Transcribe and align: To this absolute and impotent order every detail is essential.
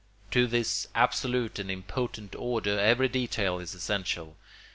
To 0.31 0.47
this 0.47 0.87
absolute 0.95 1.59
and 1.59 1.69
impotent 1.69 2.35
order 2.35 2.79
every 2.79 3.07
detail 3.07 3.59
is 3.59 3.75
essential. 3.75 4.35